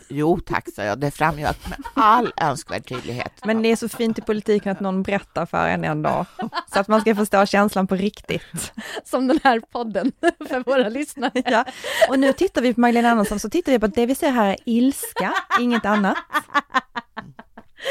Jo 0.09 0.41
tack, 0.47 0.65
sa 0.75 0.83
jag. 0.83 0.99
Det 0.99 1.11
framgick 1.11 1.69
med 1.69 1.79
all 1.95 2.33
önskvärd 2.43 2.89
tydlighet. 2.89 3.33
Men 3.45 3.63
det 3.63 3.73
är 3.73 3.77
så 3.77 3.89
fint 3.89 4.19
i 4.19 4.23
politiken 4.23 4.73
att 4.73 4.81
någon 4.81 5.03
berättar 5.03 5.47
för 5.47 5.69
en 5.69 5.85
en 5.85 6.03
dag, 6.03 6.27
så 6.73 6.81
att 6.81 6.89
man 6.89 7.01
ska 7.01 7.15
förstå 7.15 7.47
känslan 7.47 7.87
på 7.87 7.95
riktigt. 7.95 8.73
Som 9.05 9.27
den 9.27 9.41
här 9.45 9.61
podden 9.61 10.13
för 10.49 10.65
våra 10.65 10.89
lyssnare. 10.89 11.43
Ja. 11.45 11.65
Och 12.09 12.19
nu 12.19 12.33
tittar 12.33 12.63
vi 12.63 12.75
på 12.75 12.81
Magdalena 12.81 13.11
Andersson, 13.11 13.41
så 13.41 13.51
tittar 13.51 13.73
vi 13.73 13.79
på 13.79 13.87
att 13.87 13.95
det 13.95 14.07
vi 14.07 14.15
ser 14.15 14.31
här 14.31 14.49
är 14.49 14.57
ilska, 14.65 15.35
inget 15.61 15.85
annat. 15.85 16.17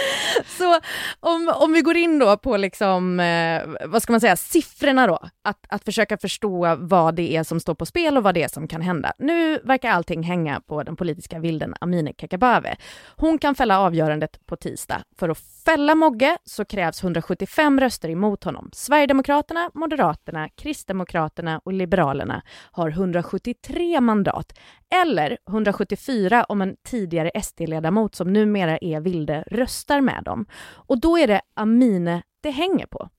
Så 0.58 0.80
om, 1.20 1.54
om 1.56 1.74
vi 1.74 1.82
går 1.82 1.98
in 1.98 2.20
då 2.20 2.38
på 2.38 2.58
liksom, 2.58 3.20
eh, 3.20 3.62
vad 3.86 4.04
ska 4.04 4.14
man 4.14 4.22
säga, 4.22 4.36
siffrorna 4.36 5.08
då, 5.08 5.20
att, 5.44 5.66
att 5.70 5.86
försöka 5.86 6.18
förstå 6.18 6.76
vad 6.76 7.16
det 7.16 7.36
är 7.36 7.44
som 7.44 7.60
står 7.60 7.76
på 7.76 7.86
spel 7.86 8.18
och 8.18 8.24
vad 8.24 8.34
det 8.34 8.44
är 8.44 8.48
som 8.48 8.68
kan 8.68 8.82
hända. 8.82 9.14
Nu 9.20 9.60
verkar 9.64 9.90
allting 9.90 10.24
hänga 10.24 10.62
på 10.62 10.84
den 10.84 10.96
politiska 10.96 11.40
vilden 11.40 11.76
Amineh 11.80 12.14
Kakabaveh. 12.18 12.76
Hon 13.16 13.38
kan 13.38 13.56
fälla 13.56 13.80
avgörandet 13.80 14.46
på 14.46 14.56
tisdag. 14.56 15.04
För 15.20 15.30
att 15.30 15.40
fälla 15.66 15.96
Mogge 15.96 16.38
så 16.44 16.66
krävs 16.66 17.04
175 17.04 17.80
röster 17.80 18.10
emot 18.10 18.44
honom. 18.44 18.70
Sverigedemokraterna, 18.74 19.70
Moderaterna, 19.74 20.50
Kristdemokraterna 20.50 21.62
och 21.64 21.74
Liberalerna 21.74 22.42
har 22.72 22.90
173 22.90 24.02
mandat, 24.02 24.54
eller 25.02 25.38
174 25.50 26.44
om 26.44 26.62
en 26.62 26.76
tidigare 26.84 27.32
SD-ledamot 27.44 28.16
som 28.16 28.34
numera 28.34 28.78
är 28.78 29.00
Vilde 29.00 29.44
röstar 29.86 30.02
med 30.02 30.24
dem. 30.24 30.46
Och 30.88 31.00
då 31.00 31.18
är 31.18 31.28
det 31.28 31.42
Amine 31.54 32.24
det 32.42 32.52
hänger 32.52 32.86
på. 32.86 33.10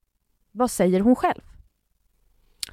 Vad 0.53 0.71
säger 0.71 1.01
hon 1.01 1.17
själv? 1.17 1.41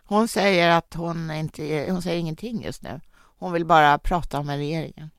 Hon 0.06 0.28
säger 0.28 0.70
att 0.70 0.94
hon 0.94 1.32
inte, 1.32 1.88
hon 1.90 2.02
säger 2.02 2.20
ingenting 2.20 2.64
just 2.64 2.84
nu. 2.84 3.02
Hon 3.40 3.54
vill 3.54 3.66
bara 3.66 3.98
prata 4.00 4.44
med 4.44 4.58
regeringen. 4.58 5.10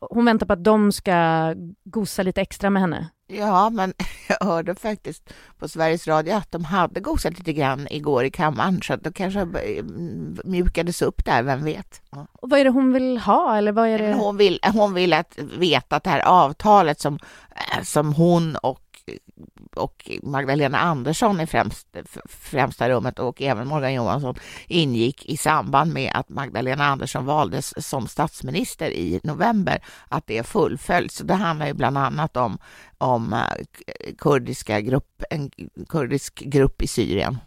Hon 0.00 0.24
väntar 0.24 0.46
på 0.46 0.52
att 0.52 0.64
de 0.64 0.92
ska 0.92 1.54
gosa 1.84 2.22
lite 2.22 2.40
extra 2.40 2.70
med 2.70 2.82
henne? 2.82 3.08
Ja, 3.26 3.70
men 3.70 3.94
jag 4.28 4.46
hörde 4.46 4.74
faktiskt 4.74 5.32
på 5.58 5.68
Sveriges 5.68 6.06
Radio 6.06 6.34
att 6.34 6.52
de 6.52 6.64
hade 6.64 7.00
gosat 7.00 7.38
lite 7.38 7.52
grann 7.52 7.88
igår 7.90 8.24
i 8.24 8.30
kammaren, 8.30 8.82
så 8.82 8.94
att 8.94 9.04
det 9.04 9.12
kanske 9.12 9.48
mjukades 10.44 11.02
upp 11.02 11.24
där, 11.24 11.42
vem 11.42 11.64
vet. 11.64 12.02
Ja. 12.10 12.26
Och 12.32 12.50
vad 12.50 12.60
är 12.60 12.64
det 12.64 12.70
hon 12.70 12.92
vill 12.92 13.18
ha, 13.18 13.56
eller 13.56 13.72
vad 13.72 13.88
är 13.88 13.98
det? 13.98 14.14
Hon 14.14 14.36
vill, 14.36 14.60
hon 14.72 14.94
vill 14.94 15.12
att 15.12 15.38
veta 15.58 15.96
att 15.96 16.04
det 16.04 16.10
här 16.10 16.26
avtalet 16.26 17.00
som, 17.00 17.18
eh, 17.50 17.82
som 17.82 18.12
hon 18.12 18.56
och 18.56 18.84
och 19.78 20.10
Magdalena 20.22 20.78
Andersson 20.78 21.40
i 21.40 21.46
främst, 21.46 21.86
främsta 22.24 22.88
rummet 22.88 23.18
och 23.18 23.42
även 23.42 23.68
Morgan 23.68 23.94
Johansson 23.94 24.34
ingick 24.66 25.26
i 25.26 25.36
samband 25.36 25.92
med 25.92 26.12
att 26.14 26.28
Magdalena 26.28 26.84
Andersson 26.84 27.26
valdes 27.26 27.88
som 27.88 28.06
statsminister 28.06 28.90
i 28.90 29.20
november, 29.22 29.82
att 30.08 30.26
det 30.26 30.46
fullföljs. 30.46 31.14
Så 31.14 31.24
det 31.24 31.34
handlar 31.34 31.66
ju 31.66 31.74
bland 31.74 31.98
annat 31.98 32.36
om, 32.36 32.58
om 32.98 33.32
eh, 33.32 34.14
kurdiska 34.18 34.80
grupp, 34.80 35.22
en 35.30 35.50
kurdisk 35.88 36.40
grupp 36.40 36.82
i 36.82 36.86
Syrien. 36.86 37.38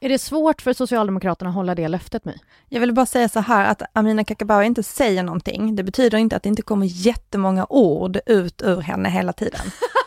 Är 0.00 0.08
det 0.08 0.18
svårt 0.18 0.62
för 0.62 0.72
Socialdemokraterna 0.72 1.48
att 1.48 1.54
hålla 1.54 1.74
det 1.74 1.88
löftet 1.88 2.24
med? 2.24 2.38
Jag 2.68 2.80
vill 2.80 2.92
bara 2.92 3.06
säga 3.06 3.28
så 3.28 3.40
här 3.40 3.64
att 3.64 3.82
Amina 3.92 4.24
Kakabaveh 4.24 4.66
inte 4.66 4.82
säger 4.82 5.22
någonting. 5.22 5.76
Det 5.76 5.82
betyder 5.82 6.18
inte 6.18 6.36
att 6.36 6.42
det 6.42 6.48
inte 6.48 6.62
kommer 6.62 6.86
jättemånga 6.86 7.66
ord 7.68 8.18
ut 8.26 8.62
ur 8.62 8.80
henne 8.80 9.08
hela 9.08 9.32
tiden. 9.32 9.60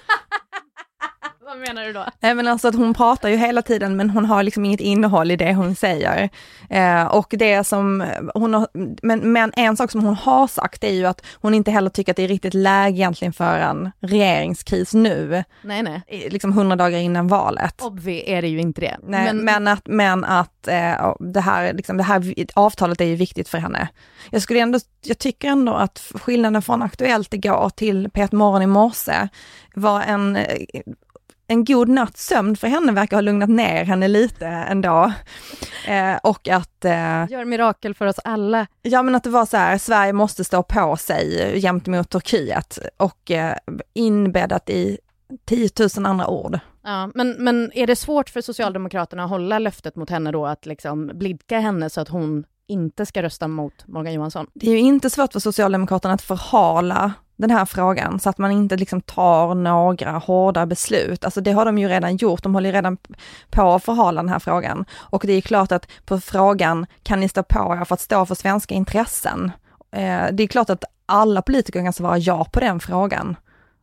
Vad 1.60 1.68
menar 1.68 1.86
du 1.86 1.94
då? 1.94 2.06
Nej 2.20 2.36
men 2.36 2.48
alltså 2.48 2.68
att 2.68 2.76
hon 2.76 2.94
pratar 2.94 3.30
ju 3.30 3.36
hela 3.36 3.62
tiden 3.62 3.96
men 3.98 4.10
hon 4.10 4.26
har 4.26 4.44
liksom 4.44 4.66
inget 4.66 4.80
innehåll 4.80 5.32
i 5.32 5.36
det 5.36 5.54
hon 5.54 5.76
säger. 5.76 6.30
Eh, 6.70 7.06
och 7.06 7.34
det 7.38 7.64
som 7.64 8.06
hon 8.34 8.54
har, 8.54 8.68
men, 9.02 9.32
men 9.32 9.52
en 9.56 9.78
sak 9.78 9.92
som 9.92 10.06
hon 10.06 10.16
har 10.16 10.48
sagt 10.48 10.84
är 10.84 10.94
ju 10.94 11.06
att 11.06 11.26
hon 11.34 11.54
inte 11.54 11.72
heller 11.72 11.90
tycker 11.90 12.14
att 12.14 12.18
det 12.18 12.24
är 12.24 12.28
riktigt 12.28 12.54
läge 12.54 12.98
egentligen 12.98 13.34
för 13.34 13.58
en 13.58 13.92
regeringskris 14.00 14.94
nu. 14.94 15.44
Nej, 15.62 15.84
nej. 15.84 16.28
Liksom 16.30 16.54
hundra 16.54 16.76
dagar 16.76 17.00
innan 17.00 17.28
valet. 17.28 17.82
Obvi 17.82 18.24
är 18.28 18.42
det 18.42 18.48
ju 18.48 18.60
inte 18.60 18.82
det. 18.82 18.98
Nej, 19.04 19.26
men, 19.26 19.46
men 19.46 19.68
att, 19.68 19.88
men 19.88 20.26
att 20.26 20.68
eh, 20.68 21.16
det, 21.20 21.42
här, 21.42 21.74
liksom, 21.74 21.98
det 21.98 22.04
här 22.04 22.34
avtalet 22.54 23.02
är 23.02 23.06
ju 23.06 23.16
viktigt 23.16 23.50
för 23.50 23.58
henne. 23.58 23.88
Jag 24.32 24.42
skulle 24.42 24.60
ändå, 24.60 24.80
jag 25.02 25.18
tycker 25.18 25.48
ändå 25.48 25.74
att 25.74 26.12
skillnaden 26.14 26.62
från 26.62 26.82
Aktuellt 26.82 27.34
igår 27.34 27.70
till 27.70 28.08
P1 28.08 28.36
Morgon 28.36 28.62
i 28.62 28.68
morse 28.68 29.28
var 29.76 30.02
en 30.02 30.38
en 31.52 31.66
god 31.66 31.90
natts 31.90 32.28
sömn 32.28 32.56
för 32.56 32.68
henne 32.68 32.92
verkar 32.92 33.18
ha 33.18 33.22
lugnat 33.22 33.50
ner 33.50 33.86
henne 33.86 34.08
lite 34.08 34.48
ändå. 34.48 35.14
Eh, 35.88 36.16
och 36.24 36.48
att... 36.48 36.86
Eh, 36.86 36.92
Gör 37.30 37.46
mirakel 37.46 37.94
för 37.94 38.06
oss 38.06 38.20
alla. 38.24 38.68
Ja 38.82 39.04
men 39.04 39.16
att 39.16 39.24
det 39.24 39.30
var 39.30 39.46
så 39.46 39.58
här, 39.58 39.78
Sverige 39.78 40.14
måste 40.14 40.44
stå 40.44 40.64
på 40.64 40.98
sig 40.98 41.60
gentemot 41.62 42.10
Turkiet 42.10 42.80
och 42.98 43.32
eh, 43.32 43.56
inbäddat 43.94 44.70
i 44.70 44.98
10 45.46 45.70
000 45.98 46.06
andra 46.06 46.28
ord. 46.28 46.60
Ja, 46.84 47.12
men, 47.16 47.36
men 47.40 47.72
är 47.74 47.88
det 47.88 47.96
svårt 47.96 48.30
för 48.30 48.42
Socialdemokraterna 48.42 49.24
att 49.24 49.30
hålla 49.30 49.60
löftet 49.60 49.96
mot 49.96 50.10
henne 50.10 50.32
då, 50.32 50.46
att 50.46 50.66
liksom 50.66 51.12
blidka 51.14 51.60
henne 51.60 51.90
så 51.90 52.02
att 52.02 52.10
hon 52.10 52.44
inte 52.68 53.06
ska 53.06 53.24
rösta 53.24 53.48
mot 53.48 53.88
Morgan 53.88 54.14
Johansson? 54.14 54.48
Det 54.54 54.68
är 54.68 54.72
ju 54.72 54.80
inte 54.80 55.10
svårt 55.10 55.34
för 55.34 55.40
Socialdemokraterna 55.40 56.14
att 56.14 56.22
förhala 56.22 57.14
den 57.40 57.52
här 57.52 57.66
frågan 57.66 58.20
så 58.20 58.30
att 58.30 58.38
man 58.38 58.52
inte 58.52 58.78
liksom 58.78 59.02
tar 59.02 59.56
några 59.56 60.12
hårda 60.12 60.66
beslut. 60.66 61.26
Alltså 61.26 61.42
det 61.42 61.52
har 61.52 61.66
de 61.66 61.78
ju 61.78 61.88
redan 61.88 62.18
gjort, 62.18 62.44
de 62.44 62.54
håller 62.54 62.70
ju 62.70 62.76
redan 62.76 62.98
på 63.50 63.72
att 63.72 63.84
förhala 63.84 64.22
den 64.22 64.30
här 64.30 64.40
frågan. 64.40 64.86
Och 64.96 65.24
det 65.26 65.34
är 65.34 65.42
klart 65.42 65.72
att 65.72 65.88
på 66.06 66.20
frågan, 66.20 66.86
kan 67.04 67.20
ni 67.20 67.30
stå 67.30 67.44
på 67.44 67.78
er 67.82 67.86
för 67.86 67.94
att 67.94 68.02
stå 68.02 68.26
för 68.26 68.36
svenska 68.36 68.76
intressen? 68.76 69.52
Eh, 69.92 70.26
det 70.32 70.44
är 70.44 70.48
klart 70.48 70.70
att 70.70 70.84
alla 71.06 71.42
politiker 71.42 71.84
kan 71.84 71.94
svara 71.94 72.18
ja 72.18 72.46
på 72.46 72.60
den 72.60 72.80
frågan. 72.80 73.36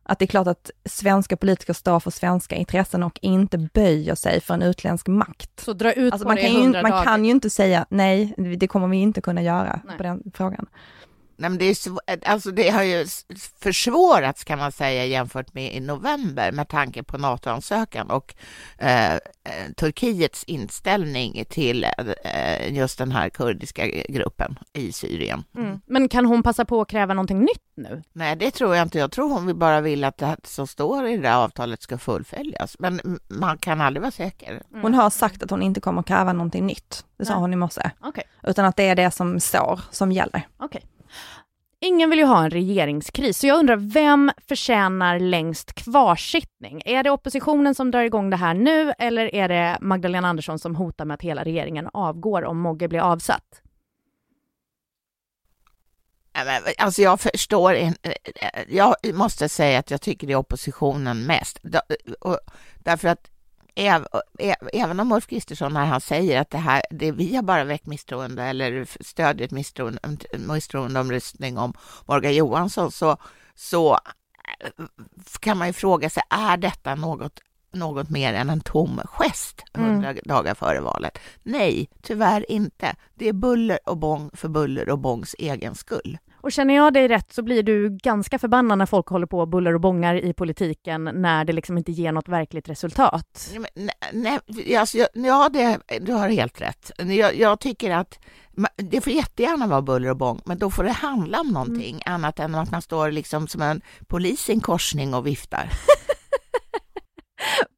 Att 0.03 0.19
det 0.19 0.25
är 0.25 0.27
klart 0.27 0.47
att 0.47 0.71
svenska 0.85 1.37
politiker 1.37 1.73
står 1.73 1.99
för 1.99 2.11
svenska 2.11 2.55
intressen 2.55 3.03
och 3.03 3.19
inte 3.21 3.57
böjer 3.57 4.15
sig 4.15 4.41
för 4.41 4.53
en 4.53 4.61
utländsk 4.61 5.07
makt. 5.07 5.59
Så 5.59 5.73
dra 5.73 5.93
ut 5.93 6.13
alltså 6.13 6.25
på 6.25 6.29
man 6.29 6.35
det 6.35 6.41
kan, 6.41 6.73
ju, 6.73 6.81
man 6.81 7.03
kan 7.03 7.25
ju 7.25 7.31
inte 7.31 7.49
säga 7.49 7.85
nej, 7.89 8.33
det 8.57 8.67
kommer 8.67 8.87
vi 8.87 8.97
inte 8.97 9.21
kunna 9.21 9.41
göra 9.41 9.79
nej. 9.85 9.97
på 9.97 10.03
den 10.03 10.31
frågan. 10.33 10.67
Nej, 11.39 11.49
men 11.49 11.59
det, 11.59 11.65
är, 11.65 12.29
alltså 12.29 12.51
det 12.51 12.69
har 12.69 12.83
ju 12.83 13.05
försvårats 13.61 14.43
kan 14.43 14.59
man 14.59 14.71
säga 14.71 15.05
jämfört 15.05 15.53
med 15.53 15.75
i 15.75 15.79
november 15.79 16.51
med 16.51 16.67
tanke 16.67 17.03
på 17.03 17.17
NATO-ansökan 17.17 18.09
och 18.09 18.35
eh, 18.77 19.13
eh, 19.13 19.19
Turkiets 19.77 20.43
inställning 20.43 21.45
till 21.49 21.83
eh, 22.23 22.73
just 22.73 22.97
den 22.97 23.11
här 23.11 23.29
kurdiska 23.29 23.87
gruppen 23.87 24.59
i 24.73 24.91
Syrien. 24.91 25.43
Mm. 25.57 25.79
Men 25.85 26.09
kan 26.09 26.25
hon 26.25 26.43
passa 26.43 26.65
på 26.65 26.81
att 26.81 26.87
kräva 26.87 27.13
någonting 27.13 27.39
nytt 27.39 27.63
nu? 27.75 28.03
Nej, 28.13 28.35
det 28.35 28.51
tror 28.51 28.75
jag 28.75 28.85
inte. 28.85 28.99
Jag 28.99 29.11
tror 29.11 29.29
hon 29.29 29.59
bara 29.59 29.81
vill 29.81 30.03
att 30.03 30.17
det 30.17 30.35
som 30.43 30.67
står 30.67 31.07
i 31.07 31.15
det 31.15 31.21
där 31.21 31.35
avtalet 31.35 31.81
ska 31.81 31.97
fullföljas. 31.97 32.75
Men 32.79 33.19
man 33.27 33.57
kan 33.57 33.81
aldrig 33.81 34.01
vara 34.01 34.11
säker. 34.11 34.49
Mm. 34.49 34.81
Hon 34.81 34.93
har 34.93 35.09
sagt 35.09 35.43
att 35.43 35.49
hon 35.49 35.61
inte 35.61 35.81
kommer 35.81 36.03
kräva 36.03 36.33
någonting 36.33 36.65
nytt. 36.65 37.05
Det 37.17 37.25
sa 37.25 37.33
Nej. 37.33 37.41
hon 37.41 37.53
i 37.53 37.55
morse. 37.55 37.91
Okay. 38.01 38.23
Utan 38.43 38.65
att 38.65 38.75
det 38.75 38.83
är 38.83 38.95
det 38.95 39.11
som 39.11 39.39
står 39.39 39.79
som 39.91 40.11
gäller. 40.11 40.47
Okay. 40.59 40.81
Ingen 41.79 42.09
vill 42.09 42.19
ju 42.19 42.25
ha 42.25 42.43
en 42.43 42.49
regeringskris, 42.49 43.39
så 43.39 43.47
jag 43.47 43.59
undrar 43.59 43.75
vem 43.75 44.31
förtjänar 44.47 45.19
längst 45.19 45.73
kvarsittning? 45.73 46.81
Är 46.85 47.03
det 47.03 47.09
oppositionen 47.09 47.75
som 47.75 47.91
drar 47.91 48.01
igång 48.01 48.29
det 48.29 48.37
här 48.37 48.53
nu 48.53 48.93
eller 48.99 49.35
är 49.35 49.49
det 49.49 49.77
Magdalena 49.81 50.27
Andersson 50.27 50.59
som 50.59 50.75
hotar 50.75 51.05
med 51.05 51.15
att 51.15 51.21
hela 51.21 51.43
regeringen 51.43 51.89
avgår 51.93 52.45
om 52.45 52.59
Mogge 52.59 52.87
blir 52.87 52.99
avsatt? 52.99 53.61
Alltså 56.77 57.01
jag 57.01 57.19
förstår, 57.19 57.73
eh, 57.73 57.93
eh, 58.03 58.11
jag 58.67 58.95
måste 59.13 59.49
säga 59.49 59.79
att 59.79 59.91
jag 59.91 60.01
tycker 60.01 60.27
det 60.27 60.33
är 60.33 60.37
oppositionen 60.37 61.23
mest. 61.23 61.59
Eh, 61.65 62.35
därför 62.75 63.07
att 63.07 63.31
även 64.73 64.99
om 64.99 65.11
Ulf 65.11 65.27
Kristersson 65.27 65.73
när 65.73 65.85
han 65.85 66.01
säger 66.01 66.41
att 66.41 66.49
det 66.49 66.57
här, 66.57 66.83
det, 66.91 67.11
vi 67.11 67.35
har 67.35 67.43
bara 67.43 67.63
väckt 67.63 67.85
misstroende 67.85 68.43
eller 68.43 69.03
stödjer 69.03 69.45
ett 69.45 69.51
misstroende, 69.51 69.99
misstroendeomröstning 70.37 71.57
om 71.57 71.73
Morgan 72.05 72.35
Johansson, 72.35 72.91
så, 72.91 73.17
så 73.55 73.93
eh, 73.93 74.85
kan 75.39 75.57
man 75.57 75.67
ju 75.67 75.73
fråga 75.73 76.09
sig, 76.09 76.23
är 76.29 76.57
detta 76.57 76.95
något 76.95 77.39
något 77.71 78.09
mer 78.09 78.33
än 78.33 78.49
en 78.49 78.61
tom 78.61 79.01
gest 79.05 79.63
hundra 79.73 80.09
mm. 80.09 80.23
dagar 80.25 80.55
före 80.55 80.79
valet? 80.79 81.19
Nej, 81.43 81.89
tyvärr 82.01 82.51
inte. 82.51 82.95
Det 83.15 83.29
är 83.29 83.33
buller 83.33 83.79
och 83.85 83.97
bång 83.97 84.31
för 84.33 84.47
buller 84.47 84.89
och 84.89 84.99
bångs 84.99 85.35
egen 85.39 85.75
skull. 85.75 86.17
Och 86.41 86.51
känner 86.51 86.75
jag 86.75 86.93
dig 86.93 87.07
rätt 87.07 87.33
så 87.33 87.43
blir 87.43 87.63
du 87.63 87.89
ganska 87.89 88.39
förbannad 88.39 88.77
när 88.77 88.85
folk 88.85 89.07
håller 89.07 89.27
på 89.27 89.39
och 89.39 89.47
buller 89.47 89.73
och 89.73 89.81
bångar 89.81 90.15
i 90.15 90.33
politiken 90.33 91.03
när 91.03 91.45
det 91.45 91.53
liksom 91.53 91.77
inte 91.77 91.91
ger 91.91 92.11
något 92.11 92.27
verkligt 92.27 92.69
resultat. 92.69 93.53
Nej, 93.73 93.99
nej, 94.13 94.75
alltså, 94.75 94.97
ja, 95.13 95.49
det, 95.53 95.79
du 96.01 96.13
har 96.13 96.29
helt 96.29 96.61
rätt. 96.61 96.91
Jag, 96.97 97.35
jag, 97.35 97.59
tycker 97.59 97.91
att 97.91 98.19
det 98.75 99.01
får 99.01 99.13
jättegärna 99.13 99.67
vara 99.67 99.81
buller 99.81 100.09
och 100.09 100.17
bång, 100.17 100.41
men 100.45 100.57
då 100.57 100.71
får 100.71 100.83
det 100.83 100.91
handla 100.91 101.39
om 101.39 101.47
någonting 101.47 102.01
mm. 102.05 102.15
annat 102.15 102.39
än 102.39 102.55
att 102.55 102.71
man 102.71 102.81
står 102.81 103.11
liksom 103.11 103.47
som 103.47 103.61
en 103.61 103.81
polis 104.07 104.49
i 104.49 104.53
en 104.53 104.61
korsning 104.61 105.13
och 105.13 105.27
viftar. 105.27 105.69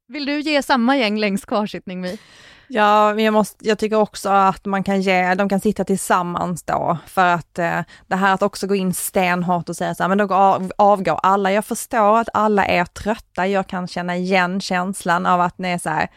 Vill 0.09 0.25
du 0.25 0.39
ge 0.39 0.63
samma 0.63 0.97
gäng 0.97 1.19
längst 1.19 1.45
kvarsittning, 1.45 2.01
Vi? 2.01 2.19
Ja, 2.67 3.13
men 3.13 3.23
jag, 3.23 3.33
måste, 3.33 3.67
jag 3.67 3.79
tycker 3.79 3.95
också 3.95 4.29
att 4.29 4.65
man 4.65 4.83
kan 4.83 5.01
ge, 5.01 5.35
de 5.35 5.49
kan 5.49 5.59
sitta 5.59 5.83
tillsammans 5.83 6.63
då, 6.63 6.97
för 7.07 7.25
att 7.25 7.59
eh, 7.59 7.79
det 8.07 8.15
här 8.15 8.33
att 8.33 8.41
också 8.41 8.67
gå 8.67 8.75
in 8.75 8.93
stenhårt 8.93 9.69
och 9.69 9.75
säga 9.75 9.95
så 9.95 10.03
här, 10.03 10.07
men 10.07 10.17
då 10.17 10.33
av, 10.33 10.71
avgår 10.77 11.19
alla. 11.23 11.51
Jag 11.51 11.65
förstår 11.65 12.17
att 12.17 12.29
alla 12.33 12.65
är 12.65 12.85
trötta, 12.85 13.47
jag 13.47 13.67
kan 13.67 13.87
känna 13.87 14.17
igen 14.17 14.61
känslan 14.61 15.25
av 15.25 15.41
att 15.41 15.57
ni 15.57 15.69
är 15.69 15.77
så 15.77 15.89
här, 15.89 16.09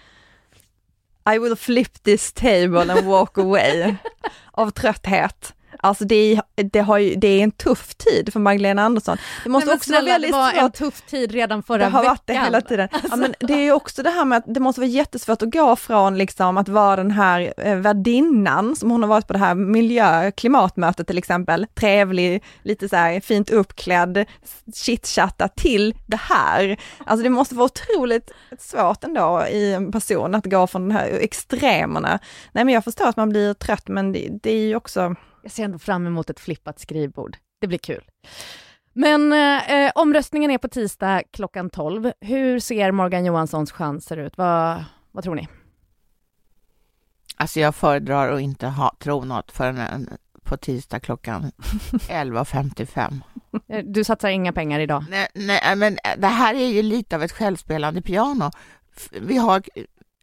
I 1.34 1.38
will 1.38 1.56
flip 1.56 2.02
this 2.02 2.32
table 2.32 2.92
and 2.92 3.04
walk 3.04 3.38
away, 3.38 3.94
av 4.50 4.70
trötthet. 4.70 5.54
Alltså 5.84 6.04
det 6.04 6.14
är, 6.32 6.42
det, 6.72 6.80
har 6.80 7.16
det 7.16 7.28
är 7.28 7.42
en 7.42 7.50
tuff 7.50 7.94
tid 7.94 8.32
för 8.32 8.40
Magdalena 8.40 8.82
Andersson. 8.82 9.16
Det 9.44 9.50
måste 9.50 9.66
men 9.66 9.76
också 9.76 9.86
snälla, 9.86 10.00
vara 10.00 10.12
väldigt 10.12 10.30
det 10.30 10.36
var 10.36 10.52
en 10.52 10.72
tuff 10.72 11.00
tid 11.00 11.32
redan 11.32 11.62
förra 11.62 11.78
veckan. 11.78 11.92
Det 11.92 11.98
har 11.98 12.04
varit 12.04 12.22
det 12.26 12.32
hela 12.32 12.60
tiden. 12.60 12.88
Alltså. 12.92 13.08
Ja, 13.10 13.16
men 13.16 13.34
det 13.40 13.54
är 13.54 13.62
ju 13.62 13.72
också 13.72 14.02
det 14.02 14.10
här 14.10 14.24
med 14.24 14.38
att 14.38 14.44
det 14.46 14.60
måste 14.60 14.80
vara 14.80 14.88
jättesvårt 14.88 15.42
att 15.42 15.52
gå 15.52 15.76
från 15.76 16.18
liksom 16.18 16.58
att 16.58 16.68
vara 16.68 16.96
den 16.96 17.10
här 17.10 17.54
eh, 17.56 17.76
värdinnan 17.76 18.76
som 18.76 18.90
hon 18.90 19.02
har 19.02 19.08
varit 19.08 19.26
på 19.26 19.32
det 19.32 19.38
här 19.38 19.54
miljö 19.54 20.30
klimatmötet 20.30 21.06
till 21.06 21.18
exempel, 21.18 21.66
trevlig, 21.74 22.44
lite 22.62 22.88
så 22.88 22.96
här 22.96 23.20
fint 23.20 23.50
uppklädd, 23.50 24.24
chitchatta 24.74 25.48
till 25.48 25.94
det 26.06 26.20
här. 26.20 26.76
Alltså 27.06 27.22
det 27.24 27.30
måste 27.30 27.54
vara 27.54 27.64
otroligt 27.64 28.30
svårt 28.58 29.04
ändå 29.04 29.46
i 29.50 29.72
en 29.72 29.92
person 29.92 30.34
att 30.34 30.46
gå 30.46 30.66
från 30.66 30.88
de 30.88 30.94
här 30.94 31.08
extremerna. 31.20 32.18
Nej 32.52 32.64
men 32.64 32.74
jag 32.74 32.84
förstår 32.84 33.08
att 33.08 33.16
man 33.16 33.28
blir 33.28 33.54
trött 33.54 33.88
men 33.88 34.12
det, 34.12 34.28
det 34.42 34.50
är 34.50 34.66
ju 34.66 34.76
också 34.76 35.14
jag 35.42 35.52
ser 35.52 35.64
ändå 35.64 35.78
fram 35.78 36.06
emot 36.06 36.30
ett 36.30 36.40
flippat 36.40 36.78
skrivbord. 36.78 37.36
Det 37.60 37.66
blir 37.66 37.78
kul. 37.78 38.04
Men 38.92 39.32
eh, 39.32 39.92
omröstningen 39.94 40.50
är 40.50 40.58
på 40.58 40.68
tisdag 40.68 41.22
klockan 41.30 41.70
12. 41.70 42.12
Hur 42.20 42.60
ser 42.60 42.92
Morgan 42.92 43.24
Johanssons 43.24 43.72
chanser 43.72 44.16
ut? 44.16 44.38
Vad, 44.38 44.84
vad 45.10 45.24
tror 45.24 45.34
ni? 45.34 45.48
Alltså 47.36 47.60
jag 47.60 47.74
föredrar 47.74 48.32
att 48.32 48.40
inte 48.40 48.66
ha, 48.66 48.96
tro 48.98 49.24
något 49.24 49.52
förrän 49.52 50.08
på 50.42 50.56
tisdag 50.56 51.00
klockan 51.00 51.42
11.55. 51.92 53.20
Eh, 53.68 53.84
du 53.84 54.04
satsar 54.04 54.28
inga 54.28 54.52
pengar 54.52 54.80
idag? 54.80 55.04
Nej, 55.10 55.28
nej, 55.34 55.76
men 55.76 55.98
det 56.18 56.26
här 56.26 56.54
är 56.54 56.66
ju 56.66 56.82
lite 56.82 57.16
av 57.16 57.22
ett 57.22 57.32
självspelande 57.32 58.02
piano. 58.02 58.50
Vi 59.12 59.36
har 59.36 59.62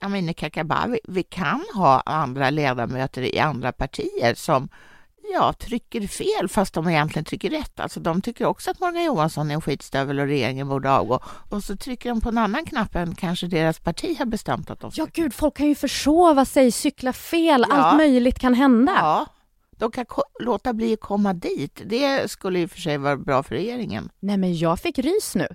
Amineh 0.02 0.34
Kakabaveh, 0.34 1.00
vi 1.04 1.24
kan 1.24 1.66
ha 1.76 2.02
andra 2.06 2.50
ledamöter 2.50 3.22
i 3.22 3.40
andra 3.40 3.72
partier 3.72 4.34
som 4.34 4.70
ja, 5.34 5.54
trycker 5.54 6.08
fel 6.08 6.48
fast 6.50 6.74
de 6.74 6.90
egentligen 6.90 7.26
trycker 7.26 7.50
rätt. 7.50 7.80
Alltså 7.80 8.00
de 8.00 8.22
tycker 8.22 8.46
också 8.46 8.72
att 8.72 8.80
Morgan 8.80 9.04
Johansson 9.04 9.52
är 9.52 9.56
en 9.56 9.62
skitstövel 9.62 10.20
och 10.20 10.26
regeringen 10.26 10.68
borde 10.68 10.92
avgå. 10.92 11.20
Och 11.50 11.64
så 11.64 11.78
trycker 11.78 12.10
de 12.10 12.22
på 12.22 12.30
en 12.30 12.38
annan 12.38 12.66
knapp 12.66 12.96
än 12.96 13.16
kanske 13.16 13.48
deras 13.48 13.80
parti 13.80 14.18
har 14.20 14.26
bestämt 14.26 14.70
att 14.70 14.80
de 14.80 14.92
ska. 14.92 15.02
Ja, 15.02 15.08
gud, 15.14 15.34
folk 15.34 15.58
kan 15.58 15.68
ju 15.68 15.76
försova 15.76 16.46
sig, 16.46 16.72
cykla 16.72 17.14
fel, 17.14 17.66
ja. 17.70 17.76
allt 17.76 17.98
möjligt 17.98 18.40
kan 18.40 18.54
hända. 18.54 18.92
Ja, 18.96 19.26
de 19.72 19.92
kan 19.92 20.06
låta 20.40 20.74
bli 20.74 20.94
att 20.94 21.00
komma 21.00 21.34
dit. 21.34 21.82
Det 21.86 22.32
skulle 22.32 22.60
i 22.60 22.66
och 22.66 22.72
för 22.72 22.82
sig 22.82 22.98
vara 22.98 23.18
bra 23.18 23.44
för 23.44 23.56
regeringen. 23.56 24.10
Nej, 24.20 24.38
men 24.38 24.58
jag 24.58 24.80
fick 24.80 25.00
rys 25.00 25.36
nu. 25.36 25.48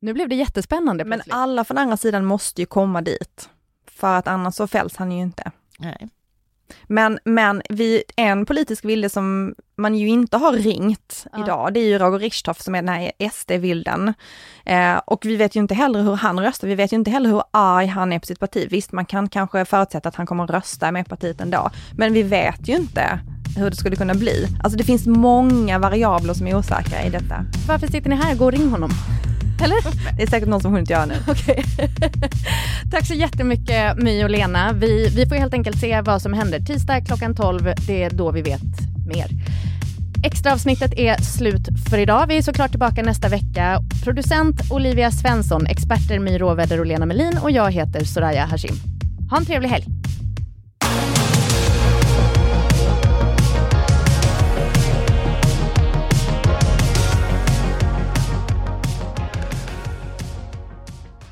Nu 0.00 0.12
blev 0.12 0.28
det 0.28 0.34
jättespännande 0.34 1.04
plötsligt. 1.04 1.26
Men 1.26 1.42
alla 1.42 1.64
från 1.64 1.78
andra 1.78 1.96
sidan 1.96 2.24
måste 2.24 2.62
ju 2.62 2.66
komma 2.66 3.02
dit. 3.02 3.48
För 3.86 4.14
att 4.14 4.28
annars 4.28 4.54
så 4.54 4.66
fälls 4.66 4.96
han 4.96 5.12
ju 5.12 5.22
inte. 5.22 5.50
Nej. 5.78 6.08
Men, 6.86 7.18
men 7.24 7.62
vi, 7.68 8.02
en 8.16 8.46
politisk 8.46 8.84
vilde 8.84 9.08
som 9.08 9.54
man 9.76 9.94
ju 9.94 10.08
inte 10.08 10.36
har 10.36 10.52
ringt 10.52 11.26
ja. 11.32 11.44
idag, 11.44 11.74
det 11.74 11.80
är 11.80 11.84
ju 11.84 11.98
Roger 11.98 12.18
Richtoff 12.18 12.60
som 12.60 12.74
är 12.74 12.82
den 12.82 12.88
här 12.88 13.12
SD-vilden. 13.32 14.14
Eh, 14.64 14.96
och 15.06 15.26
vi 15.26 15.36
vet 15.36 15.56
ju 15.56 15.60
inte 15.60 15.74
heller 15.74 16.02
hur 16.02 16.14
han 16.14 16.40
röstar, 16.40 16.68
vi 16.68 16.74
vet 16.74 16.92
ju 16.92 16.96
inte 16.96 17.10
heller 17.10 17.30
hur 17.30 17.42
arg 17.50 17.86
han 17.86 18.12
är 18.12 18.18
på 18.18 18.26
sitt 18.26 18.40
parti. 18.40 18.66
Visst, 18.70 18.92
man 18.92 19.06
kan 19.06 19.28
kanske 19.28 19.64
förutsätta 19.64 20.08
att 20.08 20.14
han 20.14 20.26
kommer 20.26 20.44
att 20.44 20.50
rösta 20.50 20.92
med 20.92 21.08
partiet 21.08 21.40
ändå, 21.40 21.70
men 21.96 22.12
vi 22.12 22.22
vet 22.22 22.68
ju 22.68 22.76
inte 22.76 23.20
hur 23.56 23.70
det 23.70 23.76
skulle 23.76 23.96
kunna 23.96 24.14
bli. 24.14 24.46
Alltså 24.62 24.78
det 24.78 24.84
finns 24.84 25.06
många 25.06 25.78
variabler 25.78 26.34
som 26.34 26.46
är 26.46 26.56
osäkra 26.56 27.02
i 27.02 27.10
detta. 27.10 27.44
Varför 27.68 27.86
sitter 27.86 28.10
ni 28.10 28.16
här? 28.16 28.34
Gå 28.34 28.44
och 28.44 28.52
ring 28.52 28.70
honom. 28.70 28.90
Eller? 29.60 30.16
Det 30.16 30.22
är 30.22 30.26
säkert 30.26 30.48
någon 30.48 30.60
som 30.60 30.72
hunnit 30.72 30.90
göra 30.90 31.06
nu. 31.06 31.14
Okay. 31.28 31.62
Tack 32.90 33.06
så 33.06 33.14
jättemycket 33.14 33.96
My 33.96 34.24
och 34.24 34.30
Lena. 34.30 34.72
Vi, 34.72 35.08
vi 35.08 35.26
får 35.26 35.36
helt 35.36 35.54
enkelt 35.54 35.80
se 35.80 36.00
vad 36.00 36.22
som 36.22 36.32
händer. 36.32 36.60
Tisdag 36.60 37.00
klockan 37.00 37.34
12, 37.34 37.72
det 37.86 38.02
är 38.02 38.10
då 38.10 38.30
vi 38.30 38.42
vet 38.42 38.62
mer. 39.06 39.26
Extra 40.24 40.52
avsnittet 40.52 40.92
är 40.98 41.16
slut 41.16 41.68
för 41.90 41.98
idag. 41.98 42.26
Vi 42.26 42.38
är 42.38 42.42
såklart 42.42 42.70
tillbaka 42.70 43.02
nästa 43.02 43.28
vecka. 43.28 43.80
Producent 44.04 44.60
Olivia 44.70 45.10
Svensson, 45.10 45.66
experter 45.66 46.18
My 46.18 46.38
Råväder 46.38 46.80
och 46.80 46.86
Lena 46.86 47.06
Melin 47.06 47.38
och 47.42 47.50
jag 47.50 47.72
heter 47.72 48.04
Soraya 48.04 48.44
Hashim. 48.44 48.74
Ha 49.30 49.36
en 49.36 49.44
trevlig 49.44 49.68
helg! 49.68 49.95